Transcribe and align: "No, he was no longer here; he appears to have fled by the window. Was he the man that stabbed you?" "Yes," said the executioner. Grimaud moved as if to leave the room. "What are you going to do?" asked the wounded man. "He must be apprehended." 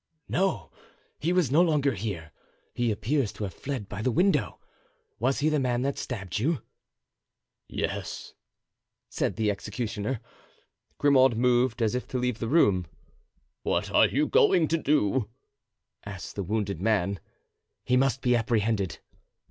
"No, 0.27 0.71
he 1.19 1.31
was 1.31 1.51
no 1.51 1.61
longer 1.61 1.93
here; 1.93 2.31
he 2.73 2.89
appears 2.89 3.31
to 3.33 3.43
have 3.43 3.53
fled 3.53 3.87
by 3.87 4.01
the 4.01 4.09
window. 4.09 4.59
Was 5.19 5.41
he 5.41 5.49
the 5.49 5.59
man 5.59 5.83
that 5.83 5.95
stabbed 5.99 6.39
you?" 6.39 6.63
"Yes," 7.67 8.33
said 9.11 9.35
the 9.35 9.51
executioner. 9.51 10.19
Grimaud 10.97 11.35
moved 11.37 11.83
as 11.83 11.93
if 11.93 12.07
to 12.07 12.17
leave 12.17 12.39
the 12.39 12.47
room. 12.49 12.87
"What 13.61 13.91
are 13.91 14.07
you 14.07 14.25
going 14.25 14.67
to 14.69 14.77
do?" 14.79 15.29
asked 16.03 16.35
the 16.35 16.41
wounded 16.41 16.81
man. 16.81 17.19
"He 17.85 17.95
must 17.95 18.23
be 18.23 18.35
apprehended." 18.35 18.97